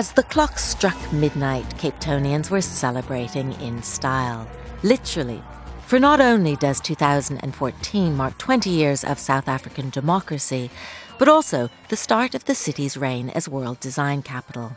As 0.00 0.12
the 0.12 0.22
clock 0.22 0.58
struck 0.58 0.96
midnight, 1.12 1.68
Capetonians 1.76 2.48
were 2.48 2.62
celebrating 2.62 3.52
in 3.60 3.82
style. 3.82 4.48
Literally. 4.82 5.42
For 5.84 5.98
not 5.98 6.22
only 6.22 6.56
does 6.56 6.80
2014 6.80 8.16
mark 8.16 8.38
20 8.38 8.70
years 8.70 9.04
of 9.04 9.18
South 9.18 9.46
African 9.46 9.90
democracy, 9.90 10.70
but 11.18 11.28
also 11.28 11.68
the 11.90 11.98
start 11.98 12.34
of 12.34 12.46
the 12.46 12.54
city's 12.54 12.96
reign 12.96 13.28
as 13.28 13.46
world 13.46 13.78
design 13.80 14.22
capital. 14.22 14.74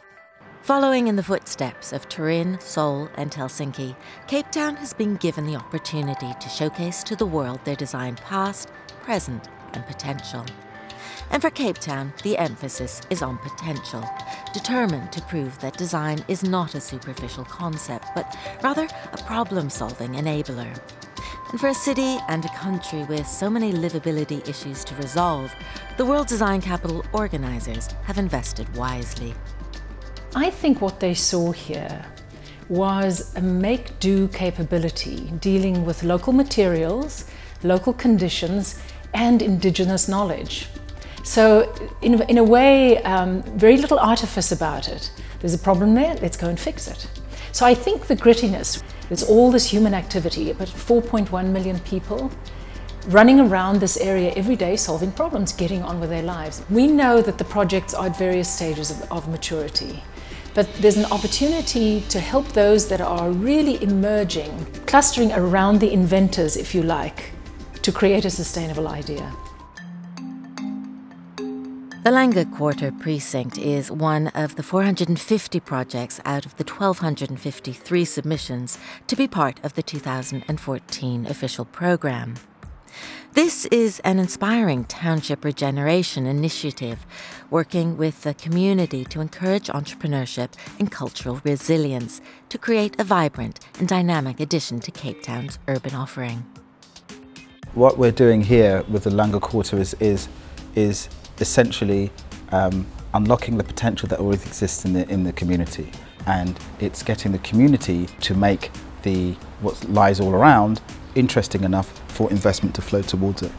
Following 0.61 1.07
in 1.07 1.15
the 1.15 1.23
footsteps 1.23 1.93
of 1.93 2.09
Turin, 2.09 2.59
Seoul, 2.59 3.09
and 3.15 3.31
Helsinki, 3.31 3.95
Cape 4.27 4.51
Town 4.51 4.75
has 4.75 4.93
been 4.93 5.15
given 5.15 5.45
the 5.45 5.55
opportunity 5.55 6.33
to 6.37 6.49
showcase 6.49 7.01
to 7.03 7.15
the 7.15 7.25
world 7.25 7.61
their 7.63 7.77
design 7.77 8.17
past, 8.17 8.67
present, 9.03 9.47
and 9.71 9.87
potential. 9.87 10.43
And 11.31 11.41
for 11.41 11.49
Cape 11.49 11.77
Town, 11.77 12.13
the 12.23 12.37
emphasis 12.37 13.01
is 13.09 13.21
on 13.21 13.37
potential, 13.39 14.03
determined 14.53 15.11
to 15.11 15.21
prove 15.23 15.59
that 15.59 15.77
design 15.77 16.23
is 16.27 16.43
not 16.43 16.75
a 16.75 16.81
superficial 16.81 17.45
concept, 17.45 18.07
but 18.15 18.35
rather 18.63 18.87
a 19.11 19.17
problem 19.23 19.69
solving 19.69 20.13
enabler. 20.13 20.79
And 21.51 21.59
for 21.59 21.67
a 21.67 21.73
city 21.73 22.17
and 22.29 22.43
a 22.45 22.55
country 22.55 23.03
with 23.03 23.27
so 23.27 23.49
many 23.49 23.71
livability 23.71 24.47
issues 24.47 24.83
to 24.85 24.95
resolve, 24.95 25.53
the 25.97 26.05
World 26.05 26.27
Design 26.27 26.61
Capital 26.61 27.05
organisers 27.13 27.89
have 28.05 28.17
invested 28.17 28.67
wisely. 28.75 29.33
I 30.35 30.49
think 30.49 30.81
what 30.81 30.99
they 30.99 31.13
saw 31.13 31.51
here 31.51 32.03
was 32.69 33.35
a 33.35 33.41
make 33.41 33.99
do 33.99 34.27
capability 34.29 35.31
dealing 35.39 35.85
with 35.85 36.03
local 36.03 36.33
materials, 36.33 37.25
local 37.61 37.93
conditions, 37.93 38.79
and 39.13 39.41
indigenous 39.41 40.07
knowledge. 40.07 40.69
So, 41.23 41.73
in, 42.01 42.21
in 42.23 42.37
a 42.37 42.43
way, 42.43 43.01
um, 43.03 43.43
very 43.57 43.77
little 43.77 43.97
artifice 43.97 44.51
about 44.51 44.89
it. 44.89 45.09
There's 45.39 45.53
a 45.53 45.59
problem 45.59 45.95
there, 45.95 46.15
let's 46.15 46.37
go 46.37 46.49
and 46.49 46.59
fix 46.59 46.87
it. 46.87 47.07
So, 47.53 47.65
I 47.65 47.73
think 47.73 48.07
the 48.07 48.15
grittiness, 48.15 48.83
there's 49.07 49.23
all 49.23 49.49
this 49.49 49.65
human 49.65 49.93
activity, 49.93 50.51
about 50.51 50.67
4.1 50.67 51.47
million 51.47 51.79
people 51.79 52.29
running 53.07 53.39
around 53.39 53.79
this 53.79 53.97
area 53.97 54.33
every 54.35 54.55
day 54.55 54.75
solving 54.75 55.11
problems, 55.11 55.51
getting 55.53 55.81
on 55.81 55.99
with 55.99 56.09
their 56.09 56.23
lives. 56.23 56.63
We 56.69 56.87
know 56.87 57.21
that 57.21 57.37
the 57.37 57.43
projects 57.43 57.93
are 57.93 58.07
at 58.07 58.17
various 58.17 58.49
stages 58.49 58.91
of, 58.91 59.11
of 59.11 59.27
maturity, 59.27 60.01
but 60.53 60.71
there's 60.75 60.97
an 60.97 61.05
opportunity 61.05 62.01
to 62.09 62.19
help 62.19 62.47
those 62.49 62.87
that 62.89 63.01
are 63.01 63.31
really 63.31 63.81
emerging, 63.81 64.65
clustering 64.85 65.31
around 65.31 65.79
the 65.79 65.91
inventors, 65.91 66.55
if 66.55 66.75
you 66.75 66.83
like, 66.83 67.31
to 67.81 67.91
create 67.91 68.25
a 68.25 68.29
sustainable 68.29 68.87
idea. 68.87 69.33
The 72.03 72.09
Langa 72.09 72.43
Quarter 72.53 72.91
Precinct 72.91 73.57
is 73.57 73.89
one 73.89 74.27
of 74.35 74.57
the 74.57 74.61
450 74.61 75.61
projects 75.61 76.19
out 76.25 76.45
of 76.45 76.53
the 76.57 76.65
1,253 76.65 78.03
submissions 78.03 78.77
to 79.07 79.15
be 79.15 79.25
part 79.25 79.63
of 79.63 79.75
the 79.75 79.83
2014 79.83 81.25
official 81.25 81.63
programme. 81.63 82.35
This 83.31 83.65
is 83.67 84.01
an 84.01 84.19
inspiring 84.19 84.83
township 84.83 85.45
regeneration 85.45 86.25
initiative 86.25 87.05
working 87.49 87.95
with 87.95 88.23
the 88.23 88.33
community 88.33 89.05
to 89.05 89.21
encourage 89.21 89.67
entrepreneurship 89.67 90.49
and 90.79 90.91
cultural 90.91 91.39
resilience 91.45 92.19
to 92.49 92.57
create 92.57 92.99
a 92.99 93.05
vibrant 93.05 93.61
and 93.79 93.87
dynamic 93.87 94.41
addition 94.41 94.81
to 94.81 94.91
Cape 94.91 95.23
Town's 95.23 95.57
urban 95.69 95.95
offering. 95.95 96.45
What 97.75 97.97
we're 97.97 98.11
doing 98.11 98.41
here 98.41 98.83
with 98.89 99.05
the 99.05 99.09
Langa 99.09 99.39
Quarter 99.39 99.79
is, 99.79 99.95
is, 100.01 100.27
is 100.75 101.07
essentially 101.39 102.11
um, 102.51 102.85
unlocking 103.13 103.57
the 103.57 103.63
potential 103.63 104.07
that 104.09 104.19
already 104.19 104.43
exists 104.43 104.85
in 104.85 104.93
the, 104.93 105.07
in 105.09 105.23
the 105.23 105.33
community 105.33 105.91
and 106.25 106.59
it's 106.79 107.03
getting 107.03 107.31
the 107.31 107.39
community 107.39 108.07
to 108.21 108.33
make 108.33 108.71
the 109.03 109.33
what 109.61 109.83
lies 109.89 110.19
all 110.19 110.33
around 110.33 110.81
interesting 111.15 111.63
enough 111.63 112.01
for 112.09 112.29
investment 112.31 112.73
to 112.75 112.81
flow 112.81 113.01
towards 113.01 113.41
it. 113.41 113.51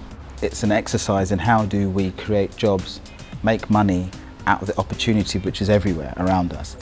It's 0.43 0.63
an 0.63 0.73
exercise 0.73 1.33
in 1.33 1.39
how 1.39 1.67
do 1.67 1.89
we 1.89 2.11
create 2.13 2.57
jobs, 2.57 3.01
make 3.43 3.71
money 3.71 4.11
out 4.47 4.61
of 4.61 4.69
the 4.69 4.79
opportunity 4.79 5.39
which 5.39 5.63
is 5.63 5.71
everywhere 5.71 6.13
around 6.17 6.53
us. 6.53 6.77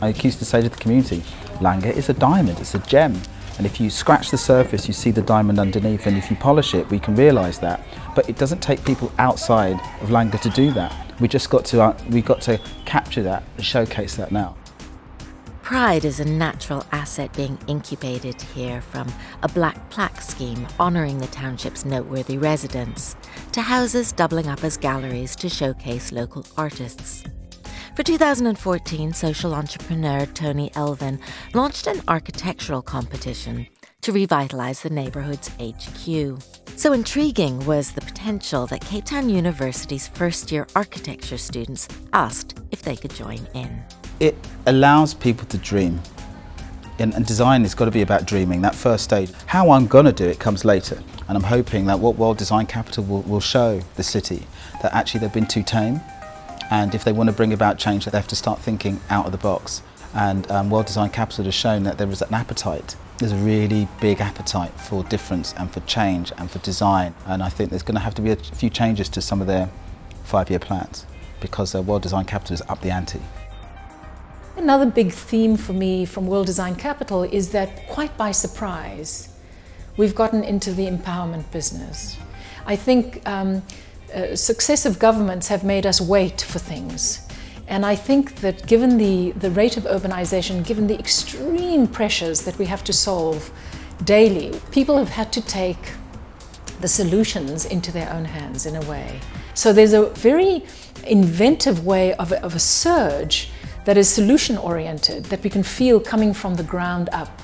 I 0.00 0.08
used 0.08 0.38
to 0.38 0.44
say 0.44 0.62
to 0.62 0.68
the 0.68 0.76
community, 0.76 1.22
Langa 1.58 1.94
is 1.94 2.08
a 2.08 2.14
diamond, 2.14 2.58
it's 2.58 2.74
a 2.74 2.78
gem. 2.78 3.20
And 3.56 3.66
if 3.66 3.80
you 3.80 3.90
scratch 3.90 4.30
the 4.30 4.38
surface, 4.38 4.86
you 4.86 4.94
see 4.94 5.10
the 5.10 5.22
diamond 5.22 5.58
underneath, 5.58 6.06
and 6.06 6.16
if 6.16 6.30
you 6.30 6.36
polish 6.36 6.74
it, 6.74 6.88
we 6.90 6.98
can 6.98 7.14
realise 7.14 7.58
that. 7.58 7.84
But 8.14 8.28
it 8.28 8.38
doesn't 8.38 8.60
take 8.60 8.84
people 8.84 9.12
outside 9.18 9.80
of 10.00 10.08
Langa 10.08 10.40
to 10.40 10.50
do 10.50 10.72
that. 10.72 10.94
We 11.20 11.28
just 11.28 11.50
got 11.50 11.64
to, 11.66 11.82
uh, 11.82 11.98
we 12.08 12.22
got 12.22 12.40
to 12.42 12.60
capture 12.86 13.22
that 13.24 13.42
and 13.56 13.64
showcase 13.64 14.16
that 14.16 14.32
now. 14.32 14.56
Pride 15.62 16.04
is 16.04 16.18
a 16.18 16.24
natural 16.24 16.84
asset 16.90 17.32
being 17.36 17.56
incubated 17.68 18.42
here 18.42 18.80
from 18.80 19.06
a 19.44 19.48
black 19.48 19.88
plaque 19.90 20.20
scheme 20.20 20.66
honouring 20.80 21.18
the 21.18 21.28
township's 21.28 21.84
noteworthy 21.84 22.38
residents, 22.38 23.14
to 23.52 23.60
houses 23.60 24.10
doubling 24.10 24.48
up 24.48 24.64
as 24.64 24.76
galleries 24.76 25.36
to 25.36 25.48
showcase 25.48 26.10
local 26.10 26.44
artists. 26.56 27.22
For 28.00 28.04
2014, 28.04 29.12
social 29.12 29.54
entrepreneur 29.54 30.24
Tony 30.24 30.72
Elvin 30.74 31.20
launched 31.52 31.86
an 31.86 32.00
architectural 32.08 32.80
competition 32.80 33.66
to 34.00 34.10
revitalise 34.10 34.80
the 34.80 34.88
neighbourhood's 34.88 35.48
HQ. 35.60 36.42
So 36.76 36.94
intriguing 36.94 37.62
was 37.66 37.92
the 37.92 38.00
potential 38.00 38.66
that 38.68 38.80
Cape 38.80 39.04
Town 39.04 39.28
University's 39.28 40.08
first 40.08 40.50
year 40.50 40.66
architecture 40.74 41.36
students 41.36 41.88
asked 42.14 42.58
if 42.70 42.80
they 42.80 42.96
could 42.96 43.12
join 43.14 43.46
in 43.52 43.84
it 44.18 44.34
allows 44.64 45.12
people 45.12 45.46
to 45.48 45.58
dream. 45.58 46.00
And, 46.98 47.12
and 47.12 47.26
design 47.26 47.60
has 47.64 47.74
got 47.74 47.84
to 47.84 47.90
be 47.90 48.00
about 48.00 48.24
dreaming, 48.24 48.62
that 48.62 48.74
first 48.74 49.04
stage. 49.04 49.30
How 49.44 49.72
I'm 49.72 49.86
going 49.86 50.06
to 50.06 50.12
do 50.12 50.24
it 50.24 50.38
comes 50.38 50.64
later. 50.64 51.02
And 51.28 51.36
I'm 51.36 51.44
hoping 51.44 51.84
that 51.84 52.00
what 52.00 52.16
World 52.16 52.38
Design 52.38 52.64
Capital 52.64 53.04
will, 53.04 53.20
will 53.22 53.40
show 53.40 53.82
the 53.96 54.02
city 54.02 54.46
that 54.80 54.94
actually 54.94 55.20
they've 55.20 55.34
been 55.34 55.46
too 55.46 55.62
tame. 55.62 56.00
And 56.70 56.94
if 56.94 57.02
they 57.02 57.12
want 57.12 57.28
to 57.28 57.34
bring 57.34 57.52
about 57.52 57.78
change, 57.78 58.04
they 58.04 58.16
have 58.16 58.28
to 58.28 58.36
start 58.36 58.60
thinking 58.60 59.00
out 59.10 59.26
of 59.26 59.32
the 59.32 59.38
box. 59.38 59.82
And 60.14 60.50
um, 60.50 60.70
World 60.70 60.86
Design 60.86 61.10
Capital 61.10 61.44
has 61.44 61.54
shown 61.54 61.82
that 61.82 61.98
there 61.98 62.08
is 62.08 62.22
an 62.22 62.32
appetite. 62.32 62.96
There's 63.18 63.32
a 63.32 63.36
really 63.36 63.88
big 64.00 64.20
appetite 64.20 64.72
for 64.72 65.04
difference 65.04 65.52
and 65.58 65.70
for 65.70 65.80
change 65.80 66.32
and 66.38 66.50
for 66.50 66.58
design. 66.60 67.14
And 67.26 67.42
I 67.42 67.48
think 67.48 67.70
there's 67.70 67.82
going 67.82 67.96
to 67.96 68.00
have 68.00 68.14
to 68.14 68.22
be 68.22 68.30
a 68.30 68.36
few 68.36 68.70
changes 68.70 69.08
to 69.10 69.20
some 69.20 69.40
of 69.40 69.46
their 69.46 69.68
five-year 70.24 70.60
plans 70.60 71.06
because 71.40 71.74
uh, 71.74 71.82
World 71.82 72.02
Design 72.02 72.24
Capital 72.24 72.54
is 72.54 72.62
up 72.68 72.80
the 72.82 72.90
ante. 72.90 73.20
Another 74.56 74.86
big 74.86 75.12
theme 75.12 75.56
for 75.56 75.72
me 75.72 76.04
from 76.04 76.26
World 76.26 76.46
Design 76.46 76.76
Capital 76.76 77.22
is 77.22 77.50
that 77.50 77.88
quite 77.88 78.16
by 78.16 78.30
surprise, 78.30 79.28
we've 79.96 80.14
gotten 80.14 80.44
into 80.44 80.72
the 80.72 80.86
empowerment 80.86 81.50
business. 81.50 82.16
I 82.66 82.76
think 82.76 83.26
um, 83.26 83.62
uh, 84.14 84.36
successive 84.36 84.98
governments 84.98 85.48
have 85.48 85.64
made 85.64 85.86
us 85.86 86.00
wait 86.00 86.40
for 86.42 86.58
things. 86.58 87.26
And 87.68 87.86
I 87.86 87.94
think 87.94 88.36
that 88.36 88.66
given 88.66 88.98
the, 88.98 89.30
the 89.32 89.50
rate 89.50 89.76
of 89.76 89.84
urbanization, 89.84 90.66
given 90.66 90.86
the 90.86 90.98
extreme 90.98 91.86
pressures 91.86 92.42
that 92.42 92.58
we 92.58 92.66
have 92.66 92.82
to 92.84 92.92
solve 92.92 93.50
daily, 94.04 94.58
people 94.72 94.96
have 94.96 95.10
had 95.10 95.32
to 95.32 95.40
take 95.40 95.92
the 96.80 96.88
solutions 96.88 97.66
into 97.66 97.92
their 97.92 98.10
own 98.12 98.24
hands 98.24 98.66
in 98.66 98.76
a 98.76 98.80
way. 98.90 99.20
So 99.54 99.72
there's 99.72 99.92
a 99.92 100.06
very 100.06 100.64
inventive 101.06 101.86
way 101.86 102.14
of 102.14 102.32
of 102.32 102.54
a 102.54 102.58
surge 102.58 103.50
that 103.84 103.96
is 103.96 104.08
solution 104.08 104.58
oriented, 104.58 105.24
that 105.26 105.42
we 105.42 105.50
can 105.50 105.62
feel 105.62 106.00
coming 106.00 106.34
from 106.34 106.54
the 106.54 106.62
ground 106.62 107.08
up. 107.12 107.40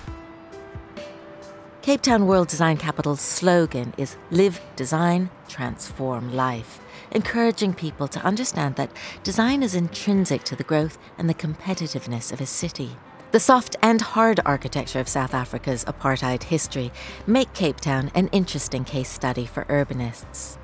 Cape 1.86 2.02
Town 2.02 2.26
World 2.26 2.48
Design 2.48 2.78
Capital's 2.78 3.20
slogan 3.20 3.94
is 3.96 4.16
Live 4.32 4.60
Design, 4.74 5.30
Transform 5.46 6.34
Life, 6.34 6.80
encouraging 7.12 7.74
people 7.74 8.08
to 8.08 8.18
understand 8.24 8.74
that 8.74 8.90
design 9.22 9.62
is 9.62 9.76
intrinsic 9.76 10.42
to 10.42 10.56
the 10.56 10.64
growth 10.64 10.98
and 11.16 11.30
the 11.30 11.34
competitiveness 11.34 12.32
of 12.32 12.40
a 12.40 12.44
city. 12.46 12.96
The 13.30 13.38
soft 13.38 13.76
and 13.84 14.00
hard 14.00 14.40
architecture 14.44 14.98
of 14.98 15.06
South 15.06 15.32
Africa's 15.32 15.84
apartheid 15.84 16.42
history 16.42 16.90
make 17.24 17.52
Cape 17.52 17.78
Town 17.78 18.10
an 18.16 18.30
interesting 18.32 18.82
case 18.82 19.08
study 19.08 19.46
for 19.46 19.64
urbanists. 19.66 20.56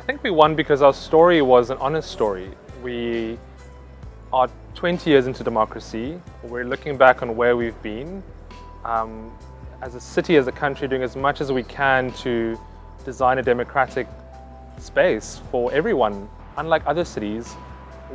I 0.00 0.02
think 0.02 0.24
we 0.24 0.30
won 0.30 0.56
because 0.56 0.82
our 0.82 0.92
story 0.92 1.40
was 1.40 1.70
an 1.70 1.78
honest 1.78 2.10
story. 2.10 2.50
We 2.82 3.38
are 4.32 4.50
20 4.74 5.08
years 5.08 5.28
into 5.28 5.44
democracy. 5.44 6.20
We're 6.42 6.64
looking 6.64 6.96
back 6.96 7.22
on 7.22 7.36
where 7.36 7.56
we've 7.56 7.80
been. 7.80 8.24
Um, 8.84 9.30
as 9.84 9.94
a 9.94 10.00
city, 10.00 10.36
as 10.36 10.46
a 10.46 10.52
country, 10.52 10.88
doing 10.88 11.02
as 11.02 11.14
much 11.14 11.42
as 11.42 11.52
we 11.52 11.62
can 11.62 12.10
to 12.12 12.58
design 13.04 13.36
a 13.36 13.42
democratic 13.42 14.08
space 14.78 15.42
for 15.50 15.70
everyone. 15.74 16.26
Unlike 16.56 16.84
other 16.86 17.04
cities, 17.04 17.54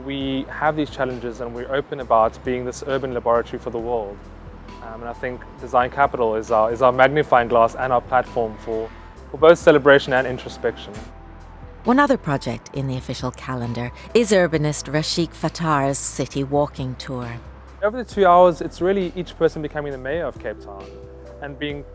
we 0.04 0.48
have 0.50 0.76
these 0.76 0.90
challenges 0.90 1.42
and 1.42 1.54
we're 1.54 1.72
open 1.72 2.00
about 2.00 2.44
being 2.44 2.66
this 2.66 2.84
urban 2.88 3.14
laboratory 3.14 3.60
for 3.60 3.70
the 3.70 3.78
world. 3.78 4.18
Um, 4.82 5.02
and 5.02 5.10
I 5.10 5.14
think 5.14 5.42
Design 5.62 5.92
Capital 5.92 6.36
is 6.36 6.50
our, 6.50 6.72
is 6.72 6.82
our 6.82 6.92
magnifying 6.92 7.50
glass 7.50 7.76
and 7.76 7.94
our 7.94 8.02
platform 8.02 8.58
for, 8.66 8.90
for 9.30 9.38
both 9.38 9.60
celebration 9.60 10.14
and 10.14 10.26
introspection. 10.26 10.94
One 11.84 12.00
other 12.00 12.18
project 12.18 12.72
in 12.74 12.88
the 12.88 12.98
official 12.98 13.30
calendar 13.30 13.92
is 14.16 14.32
urbanist 14.32 14.92
Rashiq 14.92 15.30
Fataar's 15.30 16.00
city 16.00 16.44
walking 16.44 16.96
tour. 16.96 17.32
Over 17.84 18.04
the 18.04 18.12
two 18.12 18.26
hours, 18.26 18.60
it's 18.60 18.82
really 18.82 19.14
each 19.16 19.38
person 19.38 19.62
becoming 19.62 19.92
the 19.92 20.00
mayor 20.00 20.26
of 20.26 20.40
Cape 20.40 20.60
Town 20.62 20.84
and 21.42 21.58
being 21.58 21.86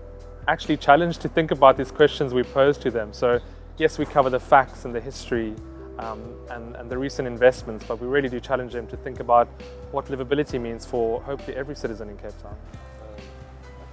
actually 0.49 0.76
challenged 0.76 1.20
to 1.23 1.29
think 1.29 1.50
about 1.50 1.76
these 1.76 1.91
questions 1.91 2.35
we 2.35 2.43
pose 2.43 2.79
to 2.79 2.91
them. 2.91 3.12
So 3.12 3.41
yes, 3.79 3.99
we 3.99 4.05
cover 4.05 4.31
the 4.31 4.41
facts 4.41 4.85
and 4.85 4.94
the 4.94 5.00
history 5.00 5.55
um, 5.99 6.23
and, 6.50 6.75
and, 6.76 6.91
the 6.91 6.99
recent 6.99 7.29
investments, 7.29 7.85
but 7.87 8.00
we 8.00 8.08
really 8.08 8.29
do 8.29 8.41
challenge 8.41 8.73
them 8.73 8.87
to 8.88 8.96
think 8.96 9.20
about 9.20 9.46
what 9.93 10.06
livability 10.06 10.61
means 10.61 10.85
for 10.85 11.23
hopefully 11.23 11.56
every 11.56 11.76
citizen 11.76 12.08
in 12.08 12.17
Cape 12.17 12.37
Town. 12.43 12.56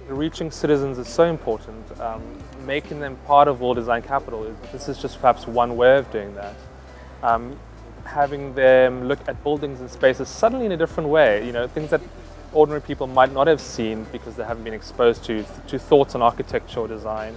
Reaching 0.08 0.50
citizens 0.50 0.98
is 0.98 1.06
so 1.06 1.24
important. 1.24 2.00
Um, 2.00 2.22
making 2.66 2.98
them 2.98 3.16
part 3.24 3.46
of 3.46 3.60
World 3.60 3.76
Design 3.76 4.02
Capital, 4.02 4.44
is, 4.44 4.56
this 4.72 4.88
is 4.88 4.98
just 4.98 5.20
perhaps 5.20 5.46
one 5.46 5.76
way 5.76 5.96
of 5.96 6.10
doing 6.10 6.34
that. 6.34 6.56
Um, 7.22 7.56
having 8.04 8.52
them 8.54 9.04
look 9.04 9.20
at 9.28 9.40
buildings 9.44 9.80
and 9.80 9.88
spaces 9.88 10.28
suddenly 10.28 10.66
in 10.66 10.72
a 10.72 10.76
different 10.76 11.08
way, 11.08 11.46
you 11.46 11.52
know, 11.52 11.68
things 11.68 11.90
that 11.90 12.00
ordinary 12.52 12.80
people 12.80 13.06
might 13.06 13.32
not 13.32 13.46
have 13.46 13.60
seen 13.60 14.04
because 14.12 14.36
they 14.36 14.44
haven't 14.44 14.64
been 14.64 14.74
exposed 14.74 15.24
to, 15.24 15.44
to 15.68 15.78
thoughts 15.78 16.14
on 16.14 16.22
architecture 16.22 16.80
or 16.80 16.88
design. 16.88 17.36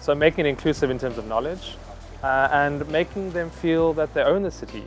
So 0.00 0.14
making 0.14 0.46
it 0.46 0.48
inclusive 0.48 0.90
in 0.90 0.98
terms 0.98 1.18
of 1.18 1.26
knowledge 1.26 1.76
uh, 2.22 2.48
and 2.52 2.88
making 2.88 3.32
them 3.32 3.50
feel 3.50 3.92
that 3.94 4.14
they 4.14 4.22
own 4.22 4.42
the 4.42 4.50
city. 4.50 4.84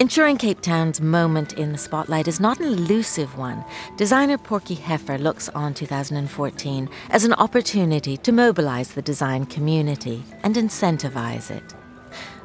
Ensuring 0.00 0.38
Cape 0.38 0.60
Town's 0.60 1.00
moment 1.00 1.52
in 1.52 1.70
the 1.70 1.78
spotlight 1.78 2.26
is 2.26 2.40
not 2.40 2.58
an 2.58 2.66
elusive 2.66 3.38
one. 3.38 3.64
Designer 3.96 4.36
Porky 4.36 4.74
Hefer 4.74 5.20
looks 5.20 5.48
on 5.50 5.72
2014 5.72 6.90
as 7.10 7.24
an 7.24 7.32
opportunity 7.34 8.16
to 8.16 8.32
mobilize 8.32 8.92
the 8.94 9.02
design 9.02 9.46
community 9.46 10.24
and 10.42 10.56
incentivize 10.56 11.48
it. 11.48 11.74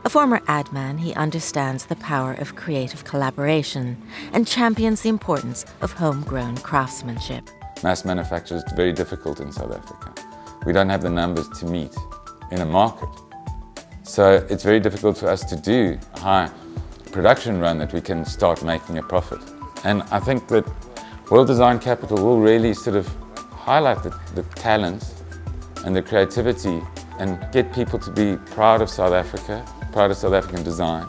A 0.06 0.10
former 0.10 0.42
ad 0.48 0.72
man, 0.72 0.98
he 0.98 1.14
understands 1.16 1.86
the 1.86 1.96
power 1.98 2.34
of 2.34 2.56
creative 2.56 3.04
collaboration 3.04 4.02
and 4.32 4.48
champions 4.48 5.02
the 5.02 5.10
importance 5.10 5.66
of 5.82 5.92
homegrown 5.92 6.58
craftsmanship. 6.58 7.50
Mass 7.84 8.06
manufacture 8.06 8.56
is 8.56 8.64
very 8.76 8.94
difficult 8.94 9.42
in 9.42 9.52
South 9.52 9.76
Africa. 9.76 10.14
We 10.66 10.72
don't 10.72 10.90
have 10.90 11.02
the 11.02 11.10
numbers 11.10 11.50
to 11.60 11.66
meet 11.66 11.94
in 12.52 12.62
a 12.62 12.66
market. 12.66 13.10
So 14.04 14.46
it's 14.50 14.64
very 14.64 14.80
difficult 14.80 15.18
for 15.18 15.28
us 15.28 15.44
to 15.46 15.58
do 15.58 16.00
a 16.16 16.20
high 16.20 16.52
production 17.12 17.60
run 17.60 17.78
that 17.80 17.92
we 17.92 18.00
can 18.02 18.24
start 18.24 18.64
making 18.64 18.98
a 19.00 19.04
profit. 19.04 19.42
And 19.84 20.04
I 20.12 20.20
think 20.20 20.48
that 20.48 20.66
World 21.30 21.48
Design 21.48 21.78
Capital 21.78 22.24
will 22.24 22.40
really 22.40 22.74
sort 22.74 22.96
of 22.96 23.08
highlight 23.52 24.02
the, 24.04 24.18
the 24.34 24.44
and 25.86 25.96
the 25.96 26.02
creativity 26.02 26.82
and 27.20 27.38
get 27.52 27.74
people 27.74 28.00
to 28.00 28.12
be 28.12 28.38
proud 28.52 28.82
of 28.82 28.90
South 28.90 29.14
Africa, 29.14 29.66
proud 29.92 30.12
of 30.12 30.18
South 30.18 30.34
African 30.34 30.64
design. 30.64 31.08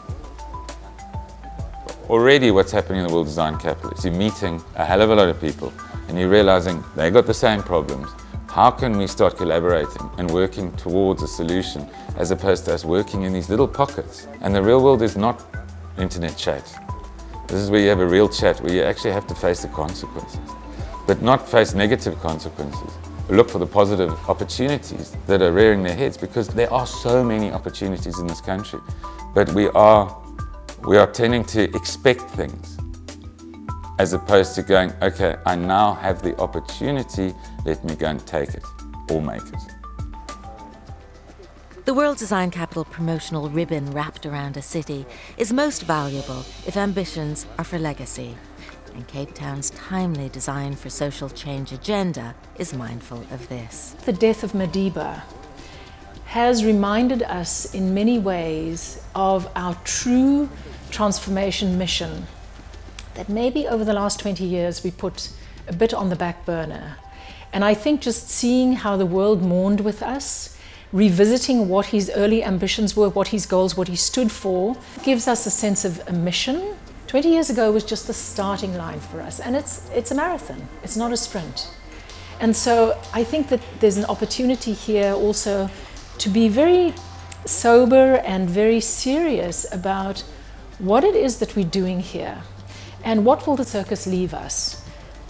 Already 2.09 2.51
what's 2.51 2.71
happening 2.71 3.01
in 3.01 3.07
the 3.07 3.13
World 3.13 3.27
Design 3.27 3.57
Capital 3.57 3.91
is 3.91 4.03
you're 4.03 4.13
meeting 4.13 4.61
a 4.75 4.83
hell 4.83 5.01
of 5.01 5.11
a 5.11 5.15
lot 5.15 5.29
of 5.29 5.39
people 5.39 5.71
and 6.07 6.19
you're 6.19 6.29
realizing 6.29 6.83
they've 6.95 7.13
got 7.13 7.25
the 7.25 7.33
same 7.33 7.61
problems. 7.61 8.09
How 8.47 8.69
can 8.69 8.97
we 8.97 9.07
start 9.07 9.37
collaborating 9.37 10.09
and 10.17 10.29
working 10.29 10.75
towards 10.75 11.23
a 11.23 11.27
solution 11.27 11.87
as 12.17 12.31
opposed 12.31 12.65
to 12.65 12.73
us 12.73 12.83
working 12.83 13.23
in 13.23 13.31
these 13.31 13.49
little 13.49 13.67
pockets? 13.67 14.27
And 14.41 14.53
the 14.53 14.61
real 14.61 14.83
world 14.83 15.01
is 15.01 15.15
not 15.15 15.41
internet 15.97 16.35
chat. 16.35 16.65
This 17.47 17.59
is 17.59 17.69
where 17.69 17.79
you 17.79 17.89
have 17.89 17.99
a 17.99 18.07
real 18.07 18.27
chat, 18.27 18.59
where 18.61 18.73
you 18.73 18.81
actually 18.81 19.11
have 19.11 19.27
to 19.27 19.35
face 19.35 19.61
the 19.61 19.69
consequences, 19.69 20.39
but 21.07 21.21
not 21.21 21.47
face 21.47 21.73
negative 21.73 22.19
consequences. 22.19 22.91
Look 23.31 23.49
for 23.49 23.59
the 23.59 23.65
positive 23.65 24.11
opportunities 24.29 25.15
that 25.27 25.41
are 25.41 25.53
rearing 25.53 25.83
their 25.83 25.95
heads 25.95 26.17
because 26.17 26.49
there 26.49 26.71
are 26.71 26.85
so 26.85 27.23
many 27.23 27.49
opportunities 27.49 28.19
in 28.19 28.27
this 28.27 28.41
country. 28.41 28.81
But 29.33 29.49
we 29.53 29.69
are, 29.69 30.21
we 30.85 30.97
are 30.97 31.09
tending 31.09 31.45
to 31.45 31.63
expect 31.73 32.23
things 32.31 32.77
as 33.99 34.11
opposed 34.11 34.53
to 34.55 34.63
going, 34.63 34.91
okay, 35.01 35.37
I 35.45 35.55
now 35.55 35.93
have 35.93 36.21
the 36.21 36.37
opportunity, 36.41 37.33
let 37.65 37.81
me 37.85 37.95
go 37.95 38.07
and 38.07 38.27
take 38.27 38.49
it 38.49 38.65
or 39.09 39.21
make 39.21 39.41
it. 39.43 39.61
The 41.85 41.93
World 41.93 42.17
Design 42.17 42.51
Capital 42.51 42.83
promotional 42.83 43.49
ribbon 43.49 43.91
wrapped 43.91 44.25
around 44.25 44.57
a 44.57 44.61
city 44.61 45.05
is 45.37 45.53
most 45.53 45.83
valuable 45.83 46.43
if 46.67 46.75
ambitions 46.75 47.45
are 47.57 47.63
for 47.63 47.79
legacy. 47.79 48.35
And 48.93 49.07
Cape 49.07 49.33
Town's 49.33 49.69
timely 49.71 50.29
design 50.29 50.75
for 50.75 50.89
social 50.89 51.29
change 51.29 51.71
agenda 51.71 52.35
is 52.57 52.73
mindful 52.73 53.25
of 53.31 53.47
this. 53.49 53.95
The 54.05 54.13
death 54.13 54.43
of 54.43 54.51
Madiba 54.51 55.21
has 56.25 56.63
reminded 56.63 57.23
us 57.23 57.73
in 57.73 57.93
many 57.93 58.19
ways 58.19 59.03
of 59.15 59.49
our 59.55 59.75
true 59.83 60.49
transformation 60.89 61.77
mission 61.77 62.25
that 63.15 63.29
maybe 63.29 63.67
over 63.67 63.83
the 63.83 63.93
last 63.93 64.19
20 64.19 64.43
years 64.43 64.83
we 64.83 64.91
put 64.91 65.29
a 65.67 65.73
bit 65.73 65.93
on 65.93 66.09
the 66.09 66.15
back 66.15 66.45
burner. 66.45 66.97
And 67.53 67.65
I 67.65 67.73
think 67.73 68.01
just 68.01 68.29
seeing 68.29 68.73
how 68.73 68.97
the 68.97 69.05
world 69.05 69.41
mourned 69.41 69.81
with 69.81 70.01
us 70.01 70.57
revisiting 70.93 71.69
what 71.69 71.87
his 71.87 72.11
early 72.15 72.43
ambitions 72.43 72.95
were, 72.95 73.09
what 73.09 73.29
his 73.29 73.45
goals, 73.45 73.77
what 73.77 73.87
he 73.87 73.95
stood 73.95 74.31
for, 74.31 74.75
gives 75.03 75.27
us 75.27 75.45
a 75.45 75.49
sense 75.51 75.85
of 75.85 76.05
a 76.07 76.11
mission. 76.11 76.75
20 77.11 77.27
years 77.27 77.49
ago 77.49 77.73
was 77.73 77.83
just 77.83 78.07
the 78.07 78.13
starting 78.13 78.73
line 78.77 79.01
for 79.01 79.19
us, 79.19 79.41
and 79.41 79.53
it's, 79.53 79.89
it's 79.89 80.11
a 80.11 80.15
marathon, 80.15 80.65
it's 80.81 80.95
not 80.95 81.11
a 81.11 81.17
sprint. 81.17 81.69
And 82.39 82.55
so 82.55 82.97
I 83.13 83.25
think 83.25 83.49
that 83.49 83.59
there's 83.81 83.97
an 83.97 84.05
opportunity 84.05 84.71
here 84.71 85.11
also 85.11 85.69
to 86.19 86.29
be 86.29 86.47
very 86.47 86.93
sober 87.43 88.21
and 88.23 88.49
very 88.49 88.79
serious 88.79 89.65
about 89.73 90.21
what 90.79 91.03
it 91.03 91.13
is 91.13 91.39
that 91.39 91.53
we're 91.53 91.65
doing 91.65 91.99
here 91.99 92.41
and 93.03 93.25
what 93.25 93.45
will 93.45 93.57
the 93.57 93.65
circus 93.65 94.07
leave 94.07 94.33
us. 94.33 94.81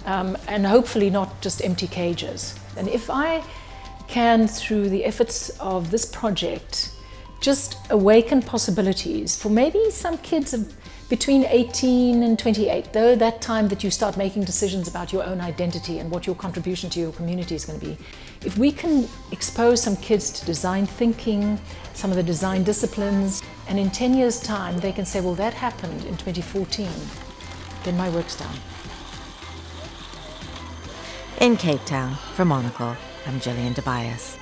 Um, 0.06 0.38
and 0.48 0.68
hopefully 0.68 1.10
not 1.10 1.42
just 1.42 1.66
empty 1.66 1.88
cages. 1.88 2.60
And 2.78 2.90
if 2.90 3.10
I 3.10 3.44
can, 4.08 4.48
through 4.48 4.90
the 4.90 5.04
efforts 5.04 5.50
of 5.60 5.90
this 5.90 6.06
project, 6.06 6.92
just 7.40 7.80
awaken 7.90 8.44
possibilities 8.44 9.36
for 9.36 9.50
maybe 9.50 9.90
some 9.90 10.20
kids 10.20 10.54
between 11.12 11.44
18 11.44 12.24
and 12.24 12.40
28, 12.40 12.94
though 12.94 13.18
that 13.18 13.42
time 13.42 13.68
that 13.68 13.84
you 13.84 13.92
start 13.92 14.16
making 14.16 14.46
decisions 14.46 14.88
about 14.88 15.12
your 15.12 15.26
own 15.26 15.42
identity 15.42 16.00
and 16.00 16.10
what 16.10 16.26
your 16.26 16.38
contribution 16.38 16.90
to 16.90 17.02
your 17.02 17.12
community 17.12 17.54
is 17.54 17.66
going 17.66 17.78
to 17.78 17.86
be. 17.86 17.98
If 18.46 18.58
we 18.58 18.72
can 18.72 19.10
expose 19.34 19.84
some 19.84 19.98
kids 19.98 20.32
to 20.40 20.46
design 20.46 20.86
thinking, 20.86 21.60
some 21.94 22.12
of 22.12 22.16
the 22.16 22.24
design 22.24 22.64
disciplines, 22.64 23.44
and 23.68 23.78
in 23.78 23.90
10 23.90 24.14
years' 24.14 24.40
time 24.40 24.80
they 24.80 24.94
can 24.94 25.06
say, 25.06 25.20
well, 25.20 25.36
that 25.36 25.54
happened 25.54 26.06
in 26.06 26.16
2014, 26.16 26.88
then 27.84 27.98
my 27.98 28.10
work's 28.12 28.38
done. 28.38 28.56
In 31.42 31.58
Cape 31.58 31.84
Town, 31.84 32.16
for 32.36 32.46
Monocle, 32.46 32.96
I'm 33.28 33.42
Gillian 33.42 33.74
Dobias. 33.74 34.38